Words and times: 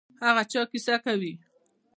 هغه 0.23 0.43
چا 0.51 0.61
کیسه 0.71 0.95
کوي. 1.03 1.33